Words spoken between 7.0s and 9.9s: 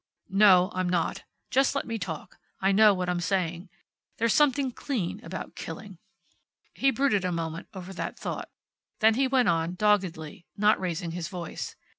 a moment over that thought. Then he went on,